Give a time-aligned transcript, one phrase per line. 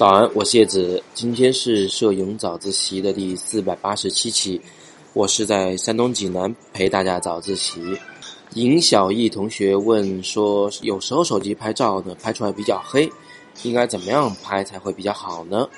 [0.00, 1.02] 早安，我是叶子。
[1.12, 4.58] 今天是摄影早自习的第四百八十七期，
[5.12, 7.82] 我是在山东济南陪大家早自习。
[8.54, 13.12] 尹小艺同学问说，有时候手机拍照呢，拍出来比较黑，
[13.62, 15.68] 应该怎么样拍才会比较好呢？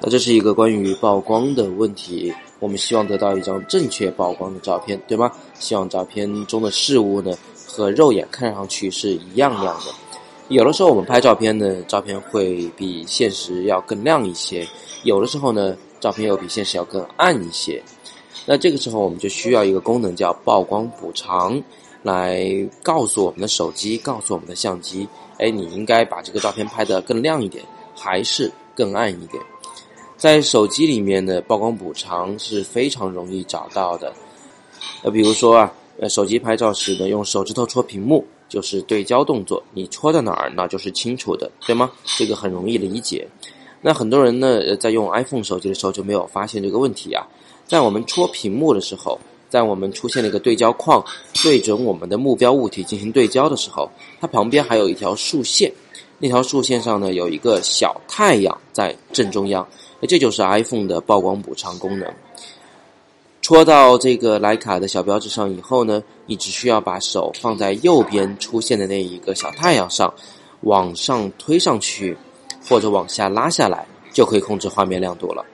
[0.00, 2.34] 那这是一个关于曝光的问题。
[2.58, 5.30] 我们希望得到一张正确曝光的照片，对吗？
[5.60, 7.32] 希望照片中的事物呢，
[7.64, 10.01] 和肉眼看上去是一样亮的。
[10.52, 14.62] 有的时候我们拍照片呢，照片会比现实要更亮一些；
[15.02, 17.82] 有的时候呢，照片又比现实要更暗一些。
[18.44, 21.58] 那这个时候我们就需要一个功能叫曝光补偿，
[22.02, 22.46] 来
[22.82, 27.64] 告诉我们的手机，告诉我们的相机，哎，你应该把这个照片拍得更亮一点，
[27.96, 29.42] 还是更暗一点？
[30.18, 34.12] 在手机里面的曝光补偿是非常容易找到的。
[35.02, 38.22] 呃，比如说啊，呃，手机拍照时呢，用手指头戳屏幕。
[38.52, 41.90] 就是对焦动作，你戳在哪儿，那就是清楚的，对吗？
[42.18, 43.26] 这个很容易理解。
[43.80, 47.26] 那很多人呢，在用 iPhone 手机的时候就没有发现这个问题啊。
[47.64, 51.02] 在我们戳屏幕的时候，在我们出现了一个对焦框，
[51.42, 53.88] 对准我们的目标物体进行对焦的时候，
[54.20, 55.72] 它旁边还有一条竖线，
[56.18, 59.66] 那条竖线上呢有一个小太阳在正中央，
[59.98, 62.06] 那这就是 iPhone 的曝光补偿功能。
[63.52, 70.14] 戳到这个徕卡的小标志上以后呢，你只需要把手放在右边出现的那一个小太阳上，
[70.62, 72.16] 往上推上去，
[72.66, 75.44] 或者往下拉下来，就可以控制画面亮度了。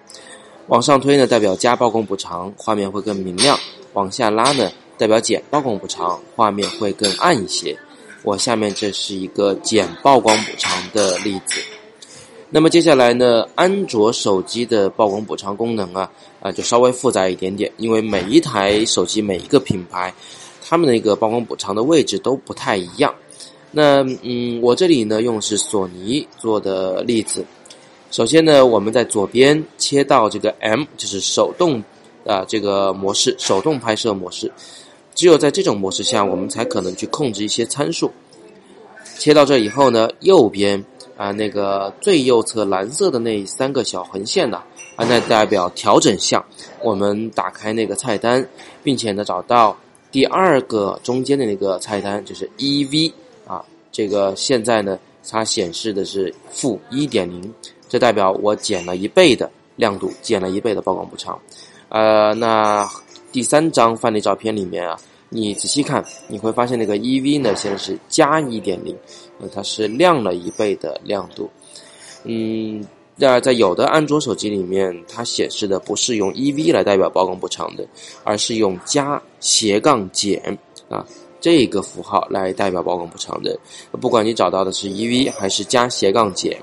[0.68, 3.56] 往上推呢，代表加曝光补偿，画面会更明亮；
[3.94, 7.76] 往下拉呢，代表减曝光补偿，画面会更暗一些。
[8.22, 11.60] 我下面这是一个减曝光补偿的例子。
[12.50, 16.10] 那么接下来呢，安卓手机的曝光补偿功能啊，
[16.40, 20.14] 啊就稍微复杂一点点，因为每一台手机每一个品牌，
[20.66, 23.14] 他们的一个曝光补偿的位置都不太一样。
[23.70, 27.44] 那嗯，我这里呢用的是索尼做的例子。
[28.10, 31.84] 首先呢，我们在左边切到这个 M，就是手动
[32.24, 34.50] 啊这个模式，手动拍摄模式。
[35.14, 38.10] 只有在这种模式下，我们才可能去控制一些参数。
[39.18, 40.82] 切到这以后呢，右边。
[41.18, 44.62] 啊，那个最右侧蓝色的那三个小横线呢，
[44.94, 46.42] 啊，那代表调整项。
[46.80, 48.48] 我们打开那个菜单，
[48.84, 49.76] 并且呢找到
[50.12, 53.12] 第二个中间的那个菜单，就是 EV
[53.48, 54.96] 啊，这个现在呢
[55.28, 57.52] 它显示的是负一点零，
[57.88, 61.36] 这代表我减了一倍的亮度，减了一倍的曝光补偿。
[61.88, 62.88] 呃，那
[63.32, 64.96] 第三张范例照片里面啊。
[65.30, 68.96] 你仔细看，你会发现那个 EV 呢，现在是加一点零，
[69.40, 71.50] 呃，它是亮了一倍的亮度。
[72.24, 72.84] 嗯，
[73.14, 77.86] 那在有的安卓手机里面，它显示的不是用 EV 来代表曝光补偿的，
[78.24, 80.58] 而是用加斜杠减
[80.88, 81.06] 啊
[81.40, 83.58] 这个符号来代表曝光补偿的。
[84.00, 86.58] 不管你找到的是 EV 还是加斜杠减，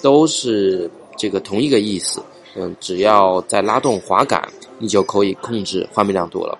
[0.00, 2.22] 都是这个同一个意思。
[2.56, 4.42] 嗯，只要在拉动滑杆，
[4.78, 6.58] 你就可以控制画面亮度了。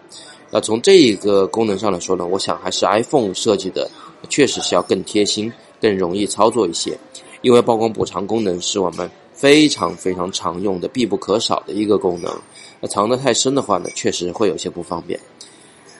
[0.57, 3.91] 那从这一个功能上来说呢，我想还是 iPhone 设计的，
[4.31, 5.53] 确实是要更贴心、
[5.83, 6.97] 更容易操作一些。
[7.43, 12.35] 因为曝光补偿功能是我们非常非常常用的、必不可少的一个功能。
[12.81, 15.21] 那藏得太深的话呢，确实会有些不方便。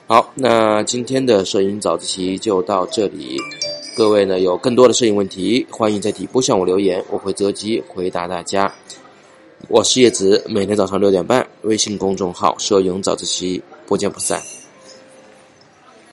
[0.07, 3.39] 好，那今天的摄影早自习就到这里。
[3.95, 8.75] 各位呢有更多的摄影问题，欢迎在底部向我留言，我会择机回答大家。
[9.69, 13.63] 我是叶子，每天早上六点半，微信公众号“摄影早自习”。
[13.87, 14.56] 不见不散。